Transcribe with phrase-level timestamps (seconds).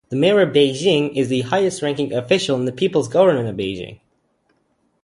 [0.09, 3.99] The Mayor of Beijing is the highest-ranking official in the People's Government of Beijing.